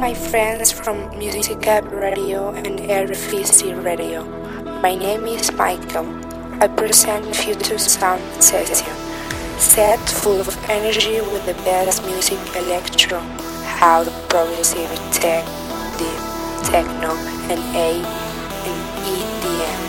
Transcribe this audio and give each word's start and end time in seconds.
my 0.00 0.14
friends 0.14 0.70
from 0.70 0.96
Musica 1.18 1.82
Radio 1.90 2.50
and 2.50 2.78
RFC 2.78 3.74
Radio. 3.84 4.22
My 4.80 4.94
name 4.94 5.26
is 5.26 5.50
Mihckel. 5.50 6.06
I 6.62 6.68
present 6.68 7.34
Future 7.34 7.78
Sound 7.78 8.22
Session, 8.40 8.94
set 9.58 9.98
full 9.98 10.40
of 10.40 10.54
energy 10.70 11.20
with 11.20 11.44
the 11.46 11.54
best 11.66 12.04
music 12.06 12.38
electro, 12.54 13.18
house, 13.80 14.08
progressive, 14.28 14.88
tech, 15.10 15.44
deep, 15.98 16.20
techno, 16.70 17.10
and 17.50 17.60
A 17.74 17.98
and 18.70 18.80
EDM. 19.02 19.80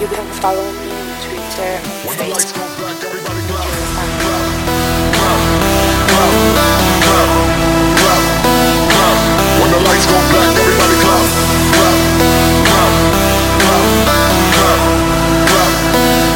You 0.00 0.06
can 0.06 0.26
follow 0.40 0.62
me 0.62 0.92
on 1.02 1.08
Twitter 1.26 1.72
Facebook. 2.14 3.27
Lights 9.98 10.12
go 10.12 10.18
black, 10.30 10.54
everybody 10.54 10.96
clap. 11.02 11.26
Clap, 11.74 11.98
clap, 12.68 12.92
clap, 13.58 13.82
clap, 14.54 14.80
clap, 15.48 15.72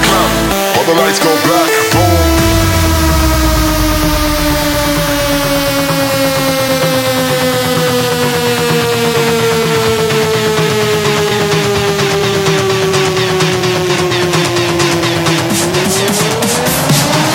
clap. 0.02 0.30
When 0.76 0.84
the 0.88 0.94
lights 1.00 1.20
go 1.22 1.30
black, 1.46 1.70
boom. 1.92 2.42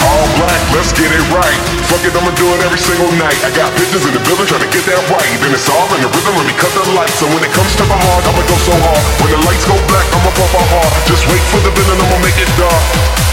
All 0.03 0.27
black, 0.35 0.61
let's 0.75 0.91
get 0.91 1.09
it 1.09 1.23
right. 1.31 1.66
Fuck 1.87 2.03
it, 2.03 2.11
I'ma 2.11 2.35
do 2.35 2.43
it 2.51 2.59
every 2.67 2.79
single 2.83 3.07
night. 3.15 3.39
I 3.47 3.51
got 3.55 3.71
bitches 3.79 4.03
in 4.03 4.11
the 4.11 4.19
building 4.27 4.43
trying 4.43 4.59
to 4.59 4.71
get 4.75 4.83
that 4.91 4.99
right. 5.07 5.35
Then 5.39 5.55
it's 5.55 5.71
all 5.71 5.87
in 5.95 6.03
the 6.03 6.11
rhythm, 6.11 6.35
let 6.35 6.43
me 6.43 6.51
cut 6.59 6.67
the 6.75 6.83
lights. 6.91 7.15
So 7.15 7.23
when 7.31 7.39
it 7.39 7.51
comes 7.55 7.71
to 7.79 7.87
my 7.87 7.95
heart, 7.95 8.27
I'ma 8.27 8.43
go 8.43 8.59
so 8.59 8.75
hard. 8.75 9.03
When 9.23 9.31
the 9.31 9.39
lights 9.47 9.63
go 9.63 9.71
black, 9.87 10.03
I'ma 10.11 10.31
pump 10.35 10.51
my 10.51 10.67
heart. 10.67 10.91
Just 11.07 11.23
wait 11.31 11.39
for 11.47 11.63
the 11.63 11.71
villain, 11.71 11.95
I'ma 11.95 12.19
make 12.19 12.35
it 12.35 12.51
dark. 12.59 12.83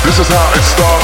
This 0.07 0.23
is 0.23 0.31
how 0.31 0.47
it 0.55 0.63
starts. 0.63 1.03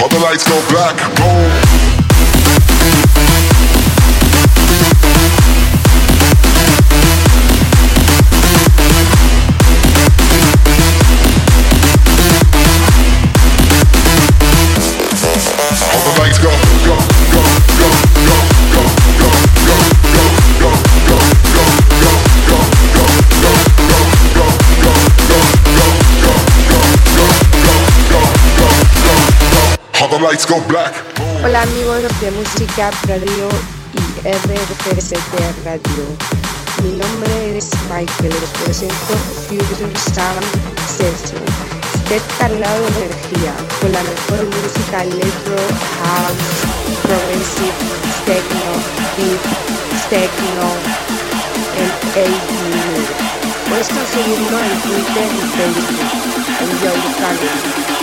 All 0.00 0.08
the 0.08 0.20
lights 0.24 0.48
go 0.48 0.56
black, 0.72 0.96
boom. 1.20 1.95
Hola 31.44 31.62
amigos 31.62 32.02
de 32.20 32.32
Música 32.32 32.90
Radio 33.06 33.48
y 33.94 33.98
RFCT 34.26 35.64
Radio. 35.64 36.04
Mi 36.82 36.98
nombre 36.98 37.56
es 37.56 37.70
Michael, 37.88 38.34
les 38.40 38.50
presento 38.64 39.14
Future 39.46 39.92
Sound 40.12 40.44
Session. 40.88 41.40
Esté 41.94 42.20
cargado 42.40 42.82
de 42.82 43.04
energía 43.04 43.54
con 43.80 43.92
la 43.92 44.02
mejor 44.02 44.46
música 44.46 45.04
electro, 45.04 45.56
house, 46.02 46.42
progressive, 47.04 47.78
techno, 48.26 48.72
deep, 49.16 49.42
techno, 50.10 50.66
and 51.78 51.92
80 52.16 53.36
Puedes 53.68 53.88
conseguirlo 53.90 54.58
en 54.58 54.80
Twitter 54.80 55.28
y 55.32 55.46
Facebook. 55.56 56.00
Enjoy 56.62 57.00
the 57.00 57.12
cargo. 57.20 57.95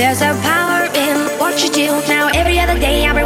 There's 0.00 0.22
a 0.22 0.32
power 0.40 0.86
in 0.94 1.38
what 1.38 1.62
you 1.62 1.70
do. 1.70 1.88
Now 2.08 2.30
every 2.32 2.58
other 2.58 2.78
day 2.80 3.04
I'll 3.04 3.19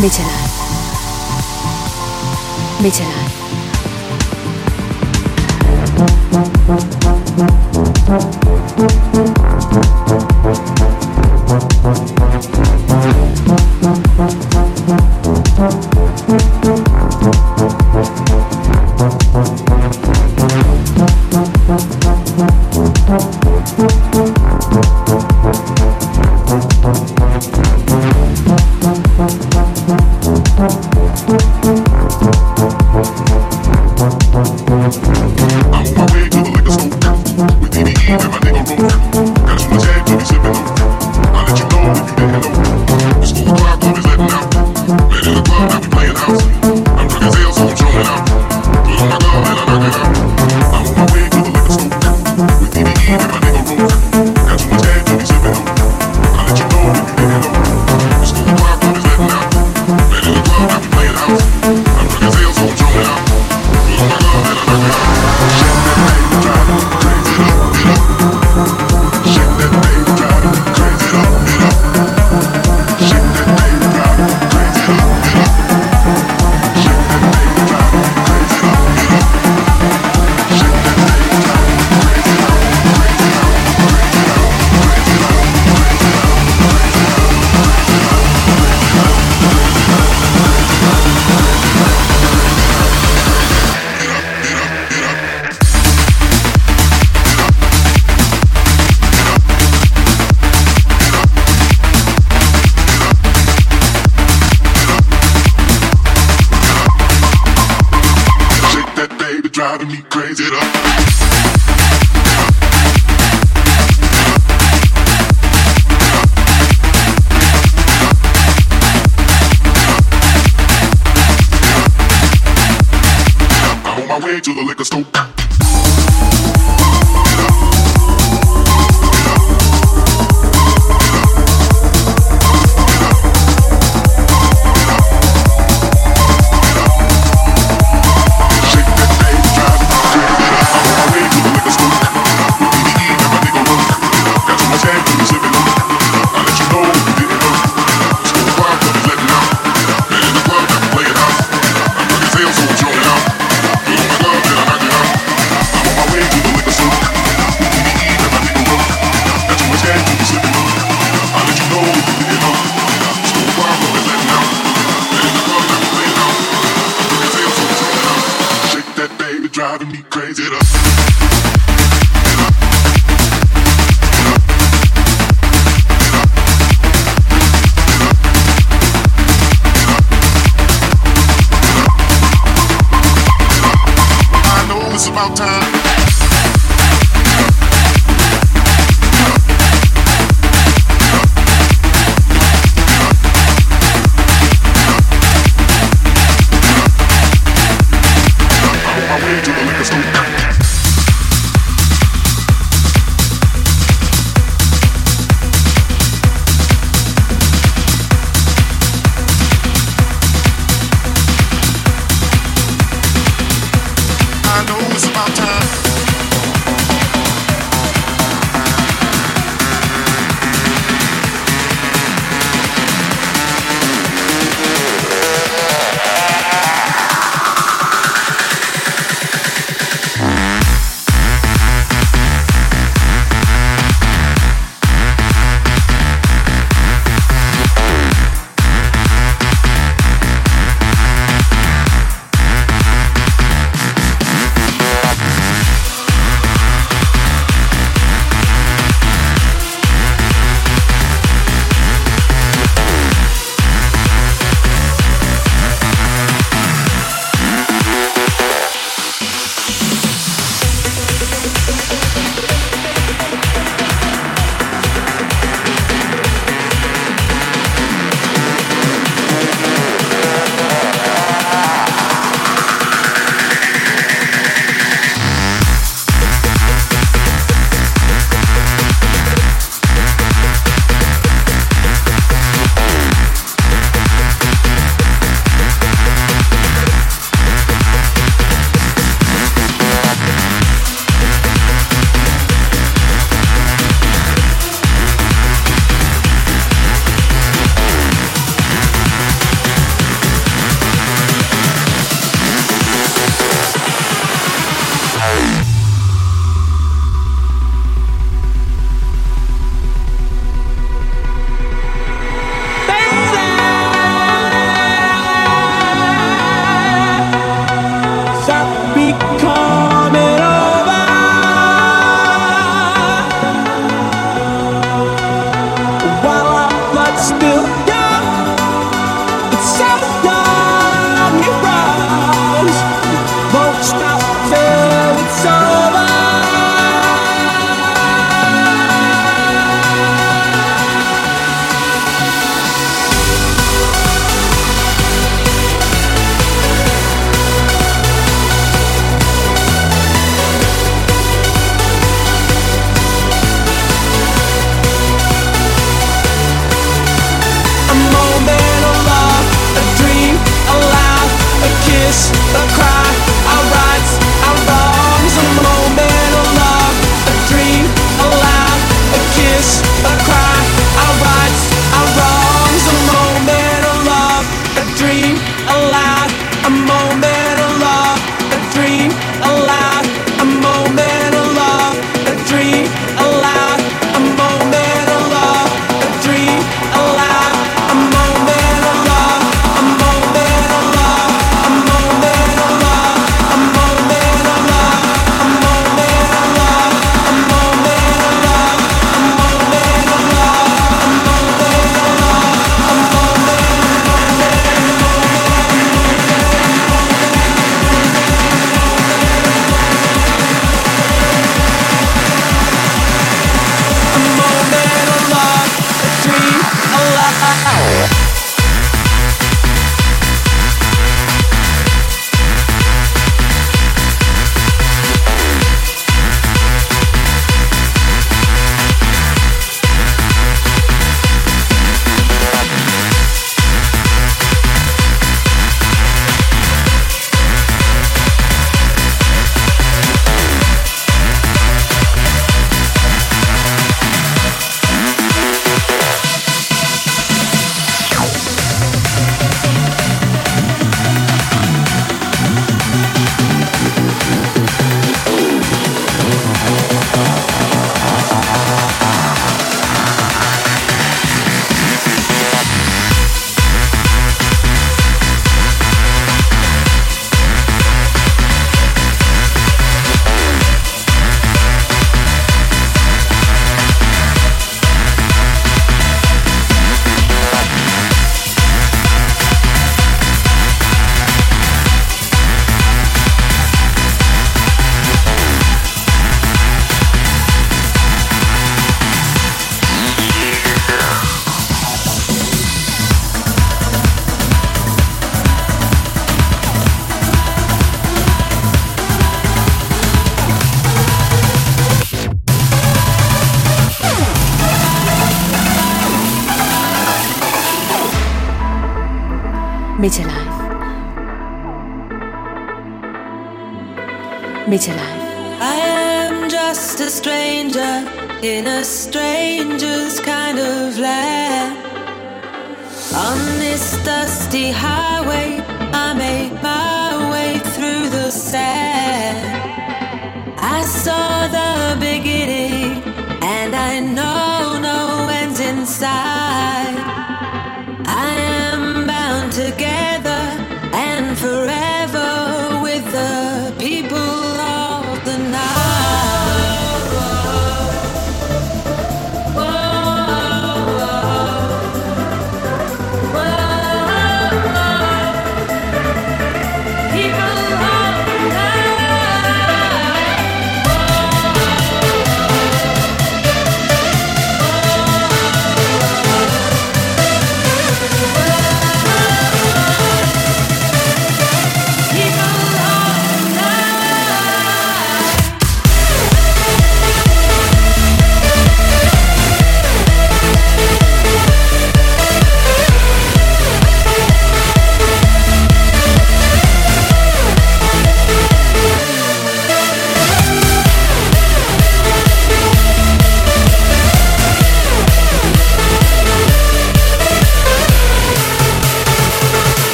Michelin. 0.00 0.32
Michelin. 2.80 2.80
I 2.80 2.82
know 2.82 2.88
it's 2.88 3.00
about 3.00 3.19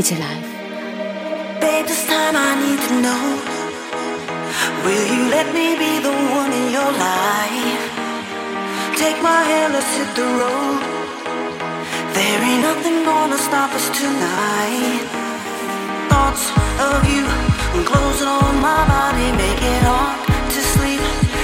Midlife. 0.00 0.50
Babe, 1.60 1.84
this 1.84 2.06
time 2.06 2.34
I 2.34 2.50
need 2.64 2.80
to 2.88 2.94
know 3.04 3.24
Will 4.84 5.06
you 5.14 5.22
let 5.28 5.52
me 5.52 5.76
be 5.76 5.92
the 6.00 6.14
one 6.40 6.52
in 6.60 6.66
your 6.72 6.90
life? 7.08 7.84
Take 8.96 9.20
my 9.20 9.42
hand, 9.50 9.74
let's 9.74 9.92
hit 9.98 10.10
the 10.16 10.28
road 10.40 10.80
There 12.16 12.40
ain't 12.48 12.62
nothing 12.68 13.04
gonna 13.04 13.36
stop 13.36 13.70
us 13.76 13.86
tonight 14.00 15.04
Thoughts 16.08 16.44
of 16.88 16.98
you 17.12 17.24
closing 17.84 18.30
on 18.40 18.54
my 18.68 18.80
body 18.88 19.28
Make 19.36 19.60
it 19.60 19.82
hard 19.84 20.16
to 20.54 20.60
sleep 20.72 21.02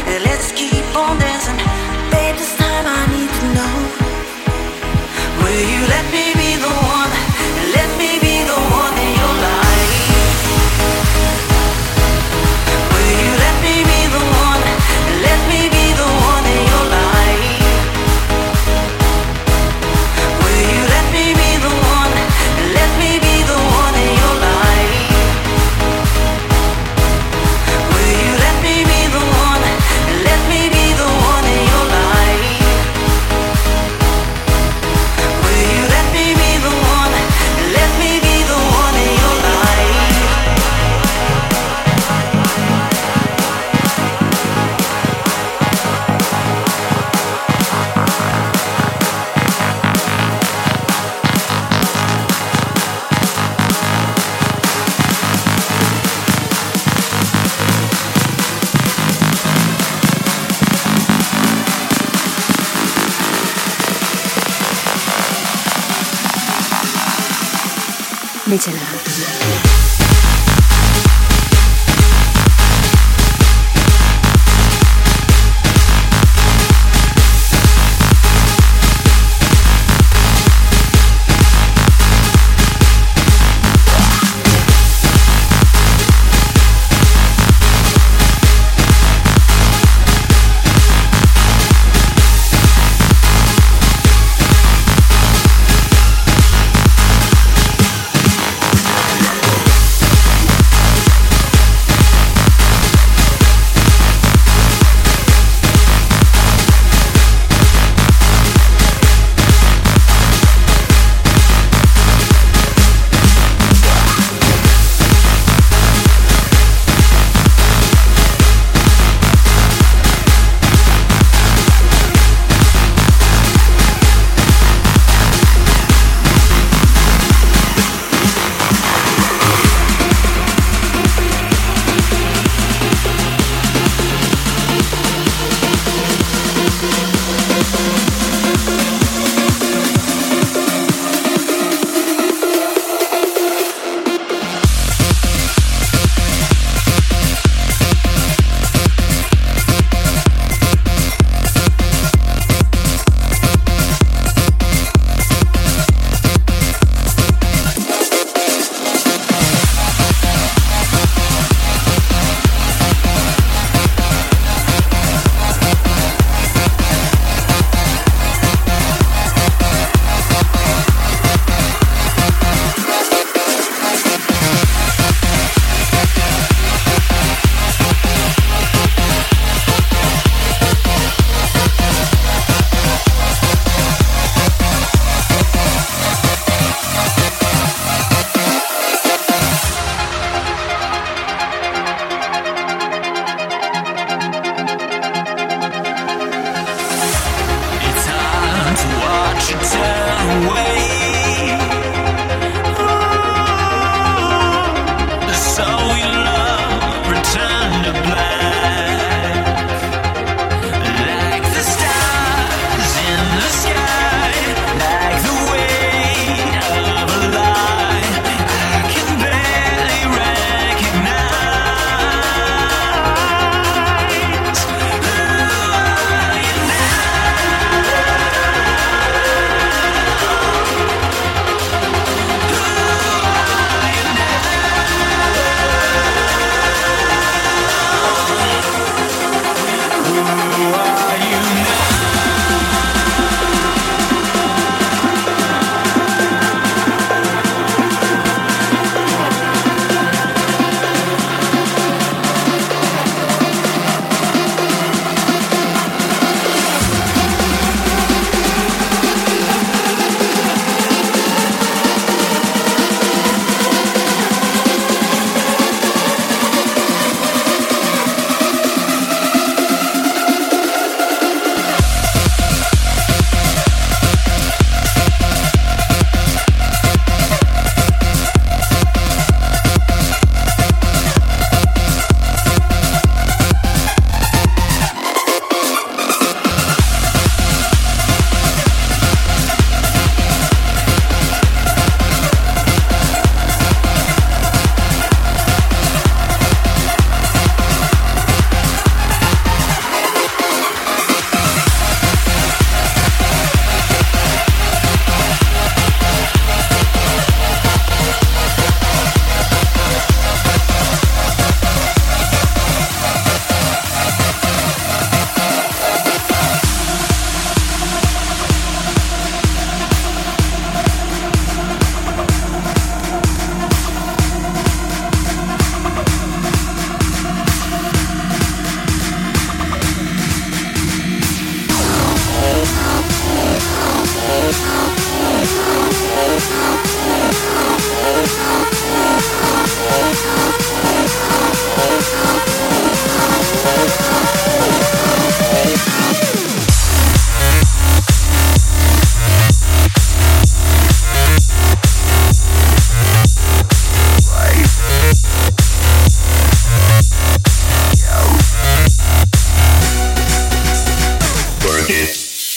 And 0.09 0.25
let's 0.25 0.49
keep 0.53 0.87
on 0.97 1.19
dancing 1.19 1.61
Babe, 2.09 2.37
this 2.41 2.57
time 2.57 2.87
I 2.89 3.03
need 3.13 3.33
to 3.41 3.47
know 3.57 3.75
Will 5.45 5.65
you 5.75 5.83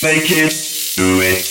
they 0.10 0.22
can 0.22 0.50
do 0.96 1.22
it. 1.22 1.49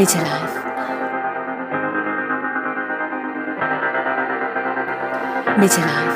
Meet 0.00 0.14
Your 0.14 0.24
Life. 0.24 0.54
Meet 5.58 5.76
Your 5.76 5.86
Life. 5.88 6.09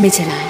बेचैन 0.00 0.47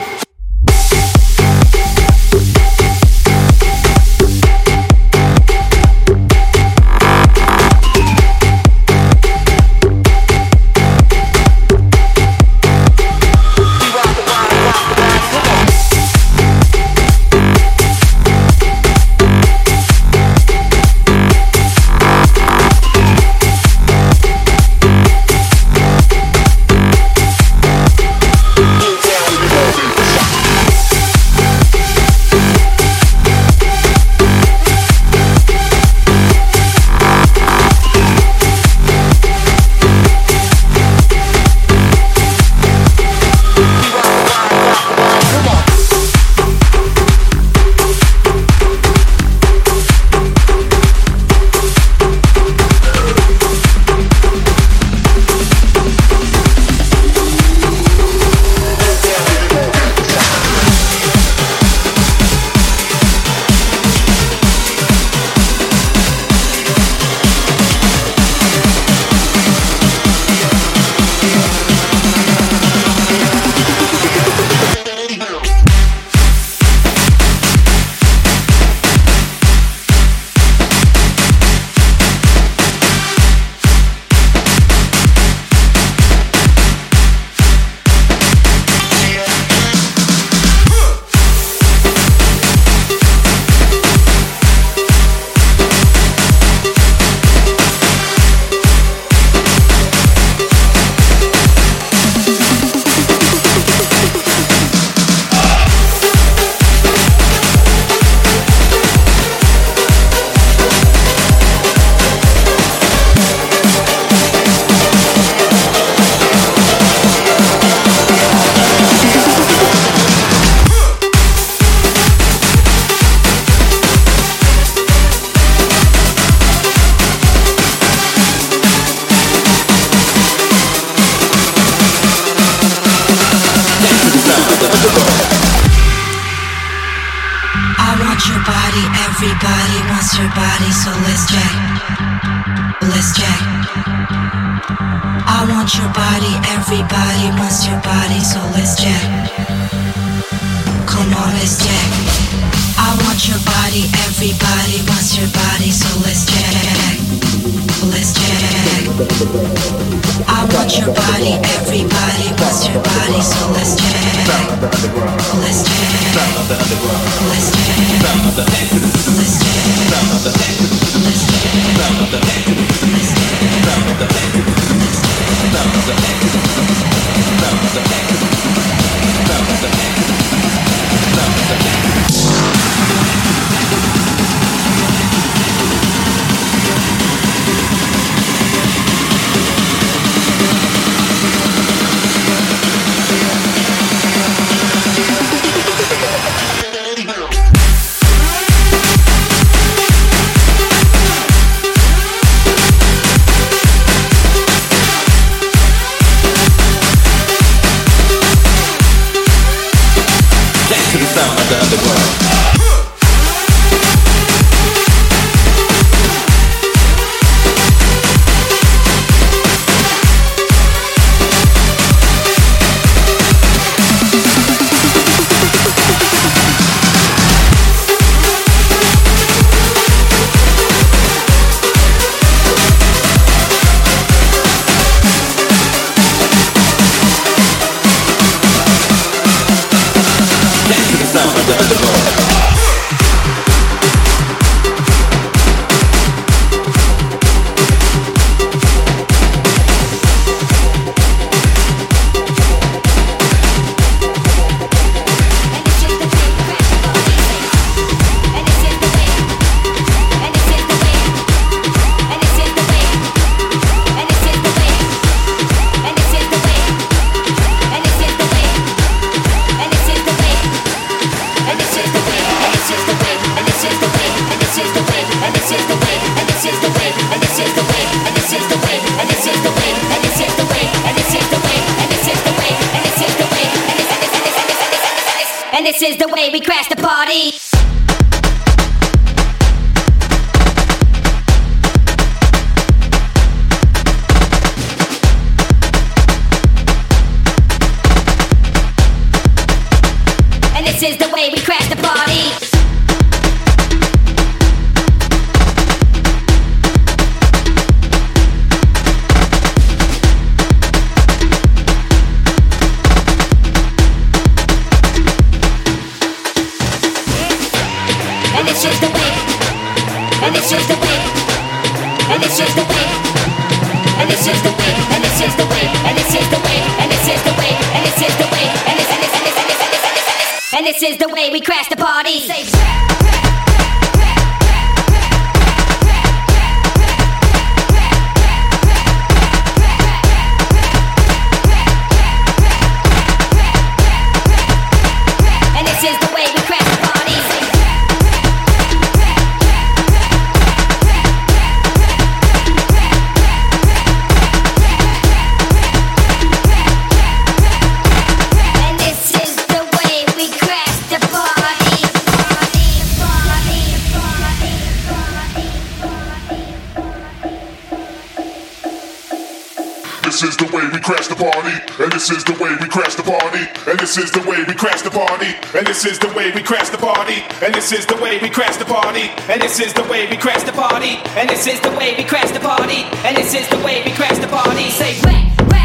this 373.89 374.05
is 374.05 374.11
the 374.11 374.28
way 374.28 374.45
we 374.45 374.53
crash 374.53 374.82
the 374.82 374.91
party. 374.91 375.32
And 375.57 375.66
this 375.66 375.86
is 375.86 375.99
the 375.99 376.12
way 376.12 376.30
we 376.32 376.43
crash 376.43 376.68
the 376.68 376.76
party. 376.76 377.24
And 377.43 377.55
this 377.55 377.72
is 377.72 377.86
the 377.86 377.97
way 377.97 378.18
we 378.20 378.28
crash 378.28 378.59
the 378.59 378.66
party. 378.66 379.09
And 379.32 379.41
this 379.41 379.61
is 379.61 379.72
the 379.72 379.82
way 379.84 380.07
we 380.11 380.16
crash 380.18 380.43
the 380.43 380.53
party. 380.53 380.99
And 381.16 381.30
this 381.30 381.47
is 381.47 381.59
the 381.61 381.70
way 381.70 381.95
we 381.97 382.05
crash 382.05 382.30
the 382.30 382.41
party. 382.41 382.84
And 383.07 383.16
this 383.16 383.32
is 383.32 383.49
the 383.49 383.57
way 383.64 383.82
we 383.86 383.93
crash 383.93 384.18
the 384.18 384.28
party. 384.28 384.68
Say 384.68 385.01
whack. 385.01 385.57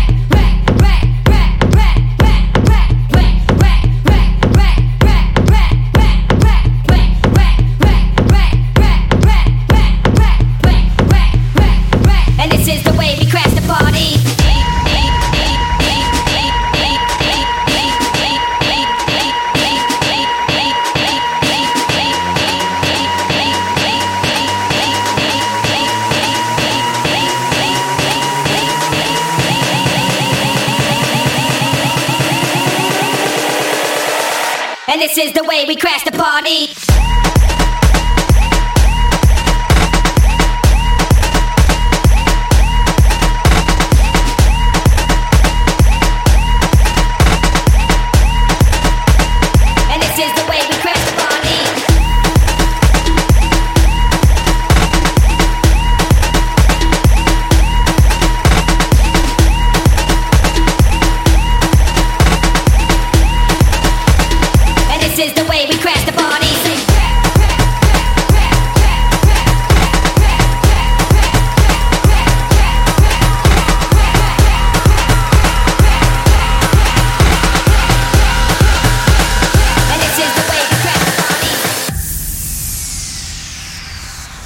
body. 36.34 36.83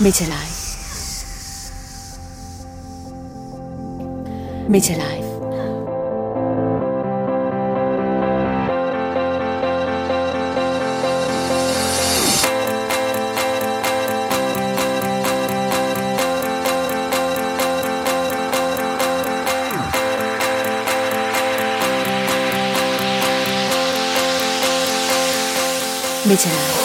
Midlife. 0.07 0.55
Midlife. 4.69 5.27
Midlife. 26.25 26.76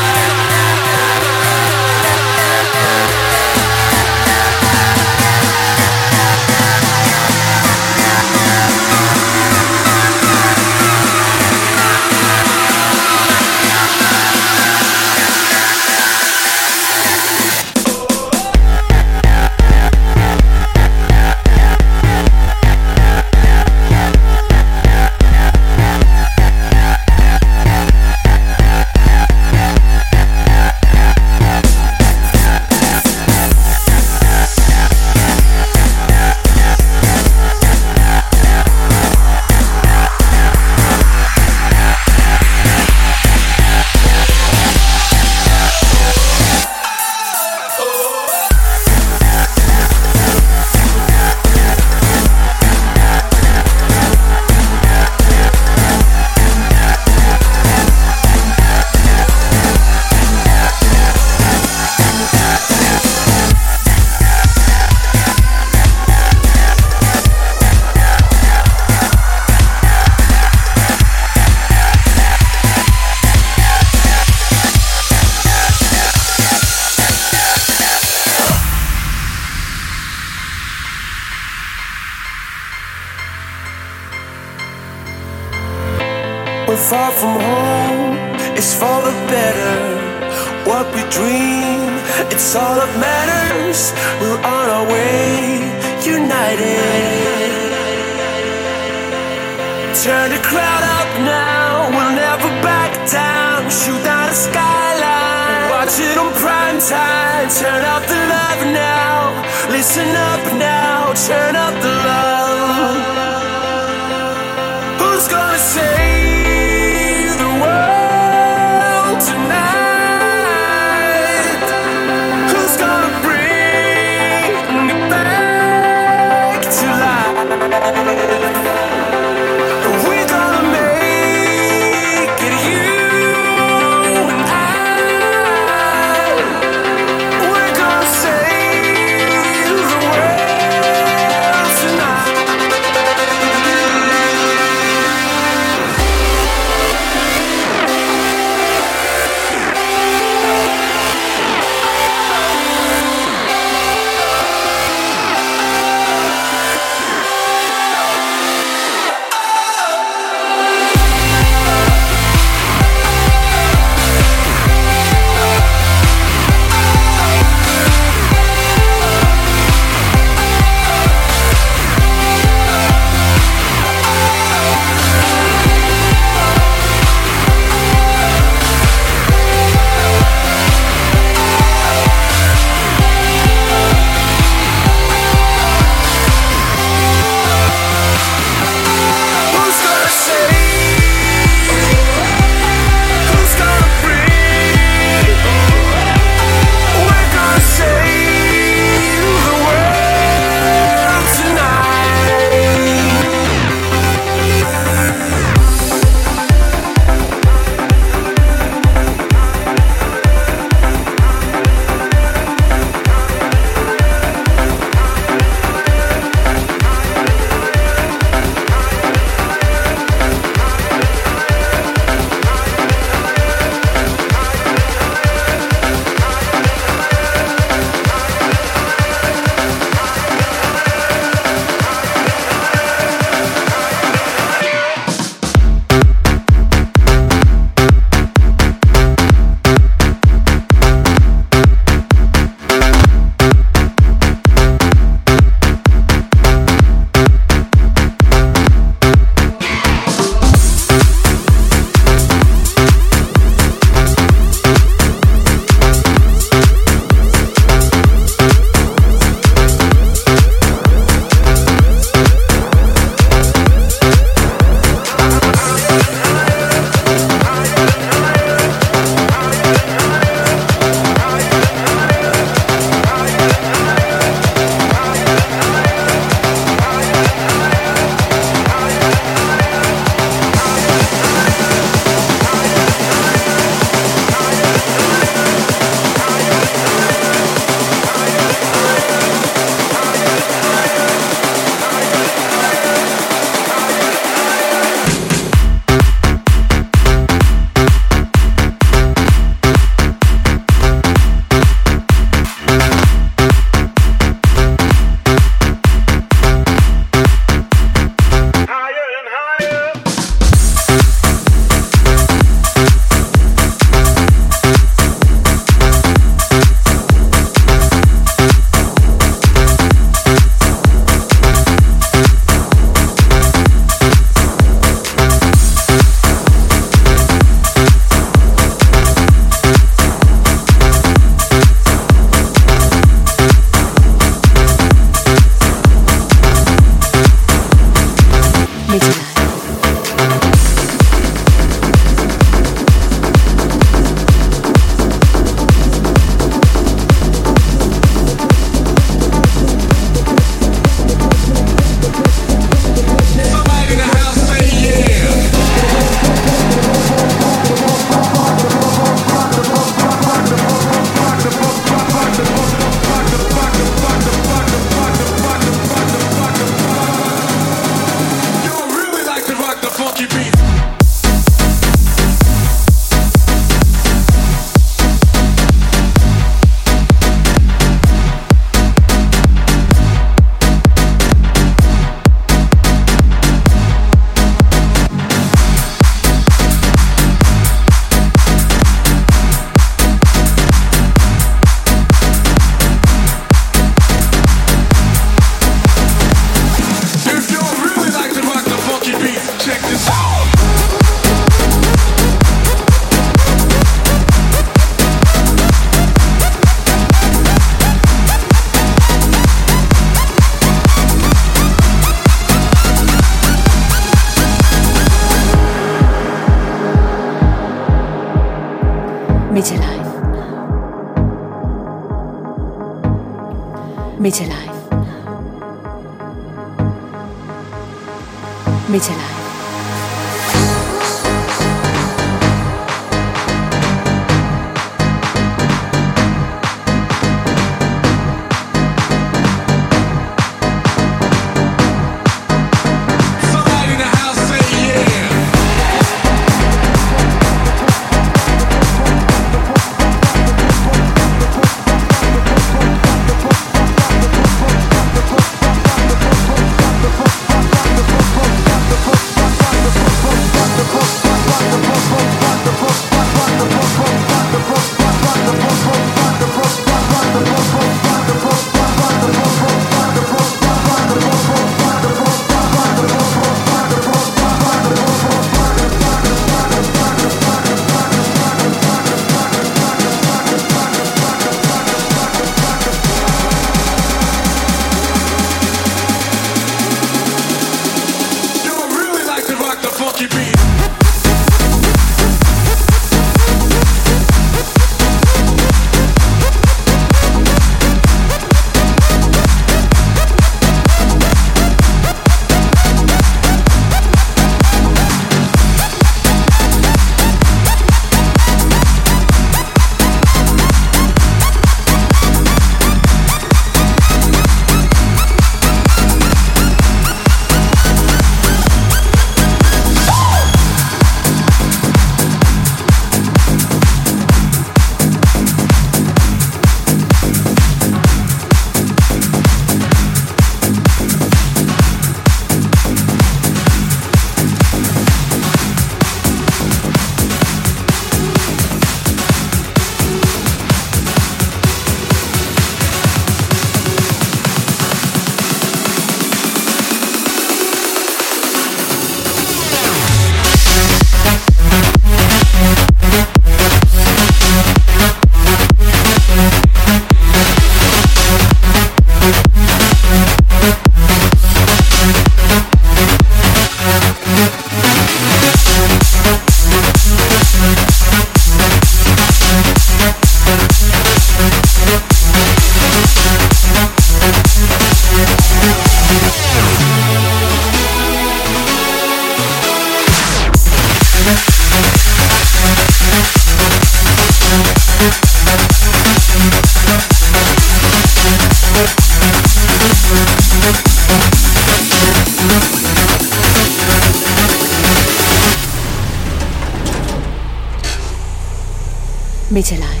में 599.54 599.62
चलाए 599.62 600.00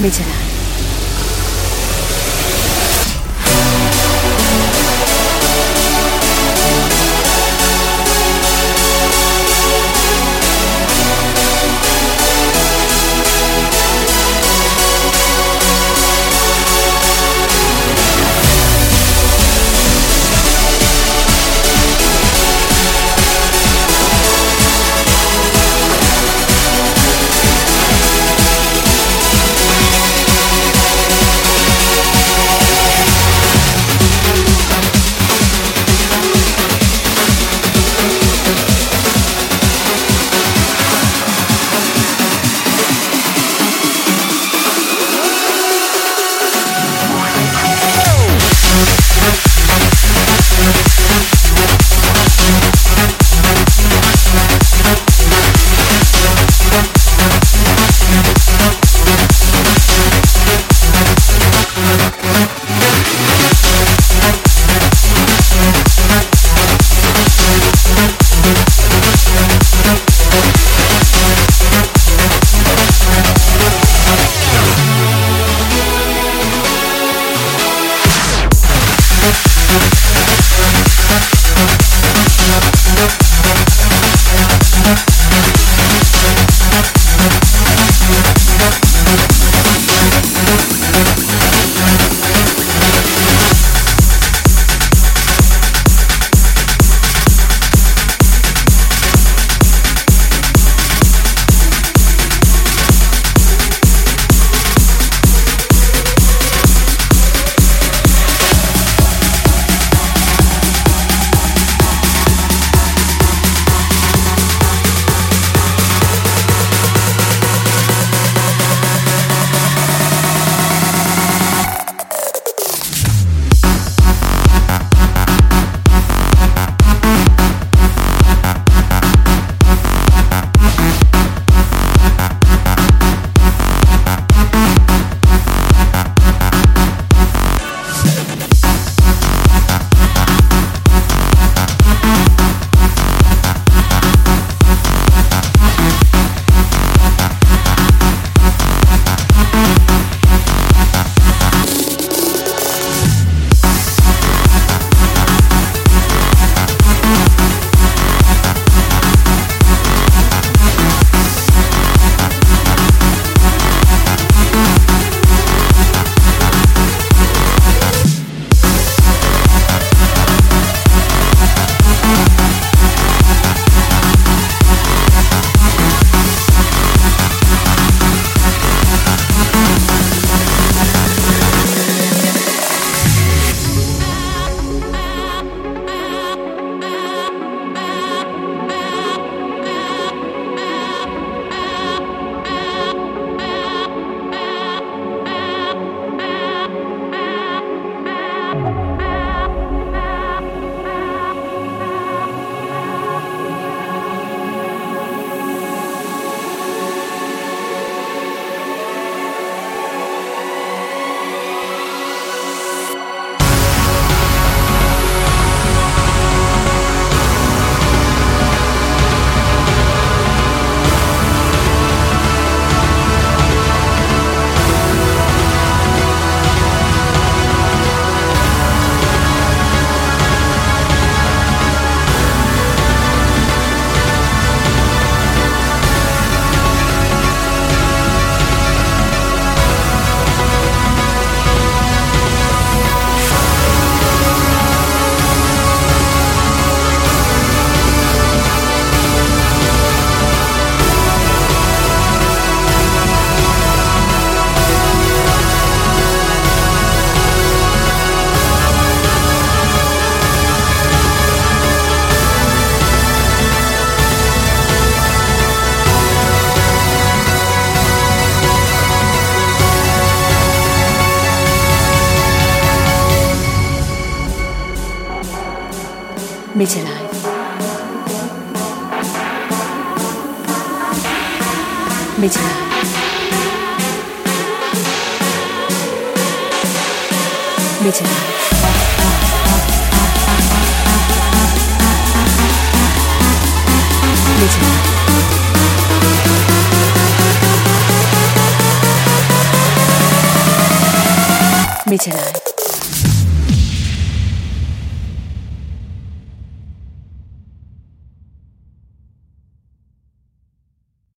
में 0.00 0.10
चलाएँ। 0.10 0.31